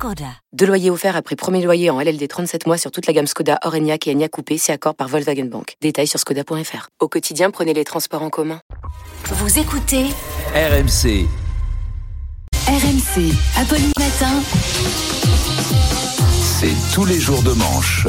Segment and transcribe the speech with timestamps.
[0.00, 0.32] Skoda.
[0.54, 3.58] Deux loyers offerts après premier loyer en LLD 37 mois sur toute la gamme Skoda,
[3.64, 5.74] Orenia et Enya Coupé, c'est accord par Volkswagen Bank.
[5.82, 6.88] Détails sur skoda.fr.
[7.00, 8.62] Au quotidien, prenez les transports en commun.
[9.26, 10.06] Vous écoutez
[10.54, 11.26] RMC.
[12.66, 14.40] RMC, Apolline Matin.
[16.40, 18.06] C'est tous les jours de manche.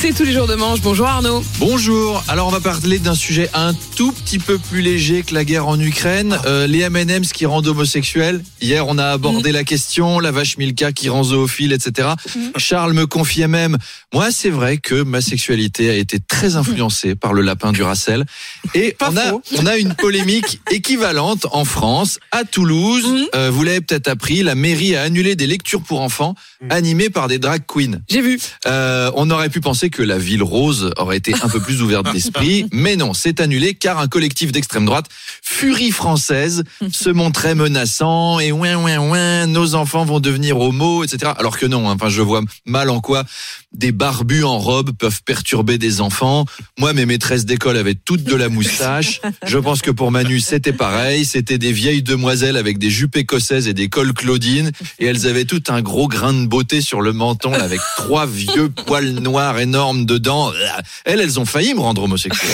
[0.00, 0.80] C'est tous les jours de manche.
[0.80, 1.42] Bonjour Arnaud.
[1.58, 2.22] Bonjour.
[2.28, 5.66] Alors on va parler d'un sujet un tout petit peu plus léger que la guerre
[5.66, 6.38] en Ukraine.
[6.46, 8.40] Euh, les M&M's qui rendent homosexuels.
[8.60, 12.10] Hier on a abordé la question, la vache Milka qui rend zoophile, etc.
[12.56, 13.76] Charles me confiait même,
[14.14, 18.24] moi c'est vrai que ma sexualité a été très influencée par le lapin du Racel.
[18.76, 23.04] Et on a, on a une polémique équivalente en France, à Toulouse.
[23.34, 26.36] Euh, vous l'avez peut-être appris, la mairie a annulé des lectures pour enfants
[26.70, 28.00] animées par des drag queens.
[28.08, 28.38] J'ai vu.
[28.66, 32.12] Euh, on aurait pu penser que la ville rose aurait été un peu plus ouverte
[32.12, 35.06] d'esprit, mais non, c'est annulé car un collectif d'extrême droite,
[35.42, 39.08] Furie française, se montrait menaçant et ouin ouin ouin,
[39.46, 41.32] nos enfants vont devenir homo, etc.
[41.36, 43.24] Alors que non, hein, enfin je vois mal en quoi
[43.72, 46.46] des barbus en robe peuvent perturber des enfants.
[46.78, 49.20] Moi, mes maîtresses d'école avaient toutes de la moustache.
[49.44, 51.24] Je pense que pour Manu, c'était pareil.
[51.24, 54.72] C'était des vieilles demoiselles avec des jupes écossaises et des cols Claudine.
[54.98, 58.70] Et elles avaient tout un gros grain de beauté sur le menton avec trois vieux
[58.70, 60.50] poils noirs énormes dedans.
[61.04, 62.50] Elles, elles ont failli me rendre homosexuel.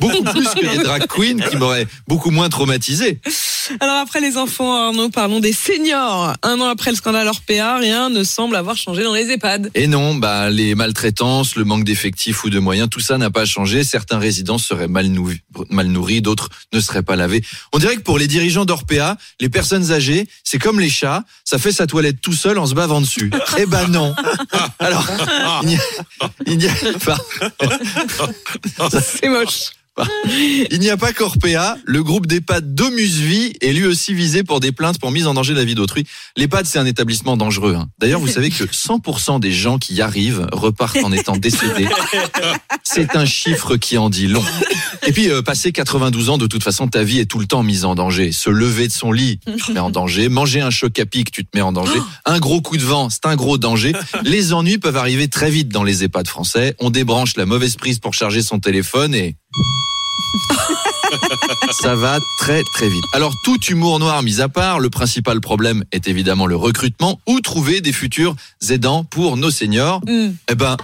[0.00, 3.20] Beaucoup plus que les drag queens qui m'auraient beaucoup moins traumatisé.
[3.80, 6.17] Alors après les enfants, Arnaud, parlons des seniors.
[6.42, 9.70] Un an après le scandale Orpea, rien ne semble avoir changé dans les EHPAD.
[9.74, 13.44] Et non, bah, les maltraitances, le manque d'effectifs ou de moyens, tout ça n'a pas
[13.44, 13.84] changé.
[13.84, 17.42] Certains résidents seraient mal, nourris, mal nourris, d'autres ne seraient pas lavés.
[17.72, 21.58] On dirait que pour les dirigeants d'Orpea, les personnes âgées, c'est comme les chats, ça
[21.58, 23.30] fait sa toilette tout seul en se bavant dessus.
[23.56, 24.14] Eh ben non.
[24.78, 25.06] Alors,
[25.62, 25.80] il n'y a,
[26.46, 26.74] il n'y a
[27.04, 27.18] pas.
[29.00, 29.70] C'est moche.
[30.70, 34.72] Il n'y a pas qu'Orpea, le groupe d'EHPAD Domusvie est lui aussi visé pour des
[34.72, 36.06] plaintes pour mise en danger de la vie d'autrui.
[36.36, 37.74] L'EHPAD, c'est un établissement dangereux.
[37.74, 37.88] hein.
[37.98, 41.88] D'ailleurs, vous savez que 100% des gens qui y arrivent repartent en étant décédés.
[42.82, 44.42] C'est un chiffre qui en dit long.
[45.06, 47.62] Et puis, euh, passer 92 ans, de toute façon, ta vie est tout le temps
[47.62, 48.32] mise en danger.
[48.32, 50.28] Se lever de son lit, tu te mets en danger.
[50.28, 52.00] Manger un choc à pic, tu te mets en danger.
[52.24, 53.92] Un gros coup de vent, c'est un gros danger.
[54.24, 56.74] Les ennuis peuvent arriver très vite dans les EHPAD français.
[56.78, 59.36] On débranche la mauvaise prise pour charger son téléphone et...
[61.82, 63.04] Ça va très très vite.
[63.12, 67.40] Alors tout humour noir mis à part, le principal problème est évidemment le recrutement ou
[67.40, 68.34] trouver des futurs
[68.68, 70.00] aidants pour nos seniors.
[70.06, 70.30] Mm.
[70.50, 70.76] Eh ben,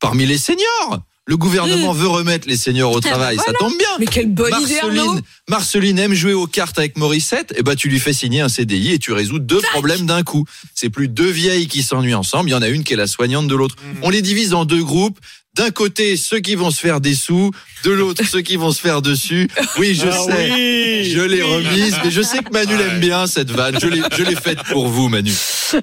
[0.00, 3.88] parmi les seniors, le gouvernement veut remettre les seniors au travail, ça tombe bien.
[4.00, 4.94] Mais quelle bonne idée, Arnaud.
[4.94, 8.48] Marceline, Marceline aime jouer aux cartes avec Morissette, eh ben tu lui fais signer un
[8.48, 10.46] CDI et tu résous deux problèmes d'un coup.
[10.74, 13.06] C'est plus deux vieilles qui s'ennuient ensemble, il y en a une qui est la
[13.06, 13.76] soignante de l'autre.
[14.00, 15.18] On les divise en deux groupes.
[15.58, 17.50] D'un côté, ceux qui vont se faire des sous,
[17.82, 19.48] de l'autre, ceux qui vont se faire dessus.
[19.78, 23.76] Oui, je sais, je l'ai remise, mais je sais que Manu l'aime bien cette vanne.
[23.80, 25.32] Je l'ai, je l'ai faite pour vous, Manu.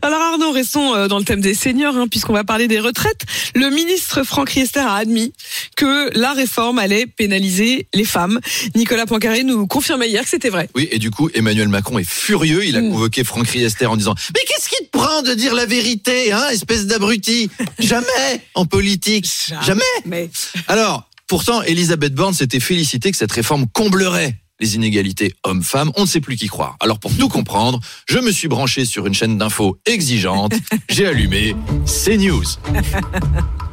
[0.00, 3.22] Alors Arnaud, restons euh, dans le thème des seniors, hein, puisqu'on va parler des retraites.
[3.54, 5.32] Le ministre Franck Riester a admis
[5.74, 8.40] que la réforme allait pénaliser les femmes.
[8.74, 10.68] Nicolas Poincaré nous confirmait hier que c'était vrai.
[10.74, 12.64] Oui, et du coup, Emmanuel Macron est furieux.
[12.64, 15.66] Il a convoqué Franck Riester en disant Mais qu'est-ce qui te prend de dire la
[15.66, 17.50] vérité, hein, espèce d'abruti?
[17.78, 18.06] Jamais
[18.54, 19.28] en politique.
[19.62, 19.82] Jamais.
[20.06, 20.30] Mais
[20.68, 25.90] Alors, pourtant, Elisabeth Borne s'était félicitée que cette réforme comblerait les inégalités hommes-femmes.
[25.96, 26.76] On ne sait plus qui croire.
[26.80, 30.52] Alors, pour tout comprendre, je me suis branché sur une chaîne d'infos exigeante.
[30.88, 31.56] J'ai allumé
[31.86, 32.44] CNews.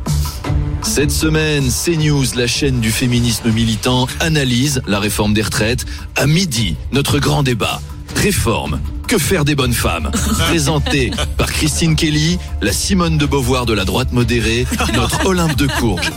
[0.84, 5.86] Cette semaine, CNews, la chaîne du féminisme militant, analyse la réforme des retraites.
[6.16, 7.82] À midi, notre grand débat.
[8.16, 8.82] Réforme.
[9.12, 10.10] Que faire des bonnes femmes
[10.48, 15.68] Présenté par Christine Kelly, la Simone de Beauvoir de la droite modérée, notre Olympe de
[15.68, 16.10] Courges.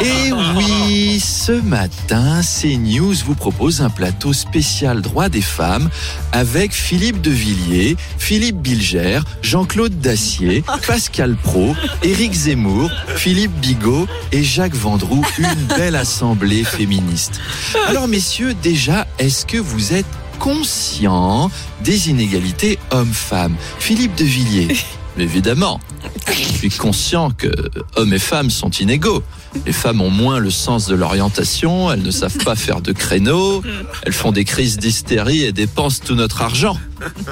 [0.00, 5.90] Et oui, ce matin, CNews vous propose un plateau spécial droit des femmes
[6.30, 14.44] avec Philippe de Villiers, Philippe Bilger, Jean-Claude Dacier, Pascal Pro, Éric Zemmour, Philippe Bigot et
[14.44, 15.26] Jacques Vendroux.
[15.36, 17.40] Une belle assemblée féministe.
[17.88, 20.06] Alors messieurs, déjà, est-ce que vous êtes
[20.40, 21.50] conscient
[21.84, 24.76] des inégalités hommes-femmes Philippe de Villiers
[25.18, 25.80] Évidemment.
[26.28, 27.48] Je suis conscient que
[27.96, 29.22] hommes et femmes sont inégaux.
[29.66, 33.62] Les femmes ont moins le sens de l'orientation, elles ne savent pas faire de créneaux,
[34.06, 36.78] elles font des crises d'hystérie et dépensent tout notre argent.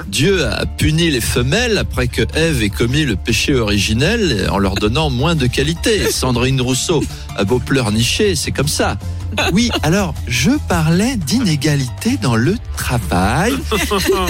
[0.08, 4.75] Dieu a puni les femelles après que Ève ait commis le péché originel en leur
[4.75, 6.10] donnant moins de qualité.
[6.10, 7.02] Sandrine Rousseau
[7.37, 8.99] a beau pleurnicher, c'est comme ça.
[9.52, 13.54] Oui, alors je parlais d'inégalité dans le travail.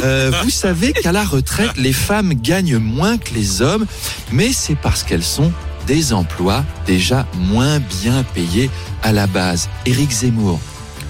[0.04, 3.86] Euh, vous savez qu'à la retraite, les femmes gagnent moins que les hommes,
[4.32, 5.52] mais c'est parce qu'elles sont
[5.86, 8.70] des emplois déjà moins bien payés
[9.02, 9.68] à la base.
[9.86, 10.60] Éric Zemmour.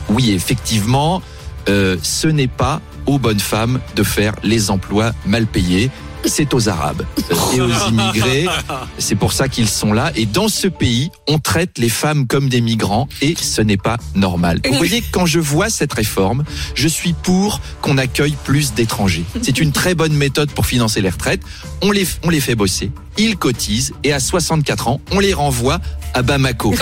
[0.08, 1.22] Oui, effectivement,
[1.68, 5.90] euh, ce n'est pas aux bonnes femmes de faire les emplois mal payés.
[6.24, 7.04] C'est aux Arabes
[7.54, 8.46] et aux immigrés.
[8.98, 10.12] C'est pour ça qu'ils sont là.
[10.16, 13.96] Et dans ce pays, on traite les femmes comme des migrants et ce n'est pas
[14.14, 14.60] normal.
[14.68, 16.44] Vous voyez, quand je vois cette réforme,
[16.74, 19.24] je suis pour qu'on accueille plus d'étrangers.
[19.42, 21.42] C'est une très bonne méthode pour financer les retraites.
[21.82, 25.80] On les, on les fait bosser, ils cotisent et à 64 ans, on les renvoie
[26.14, 26.74] à Bamako.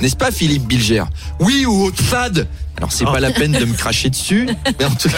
[0.00, 1.04] N'est-ce pas Philippe Bilger?
[1.38, 2.48] Oui ou au Tchad
[2.80, 4.48] alors c'est pas la peine de me cracher dessus,
[4.78, 5.10] mais en tout,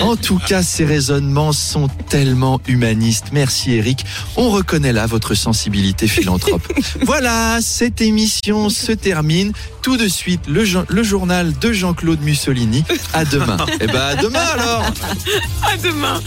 [0.00, 2.95] en tout cas ces raisonnements sont tellement humanistes.
[3.32, 4.04] Merci Eric,
[4.36, 6.66] on reconnaît là votre sensibilité philanthrope.
[7.04, 9.52] Voilà, cette émission se termine.
[9.82, 12.84] Tout de suite le, jo- le journal de Jean-Claude Mussolini.
[13.12, 13.56] À demain.
[13.80, 14.84] Eh ben à demain alors.
[15.62, 16.20] À demain.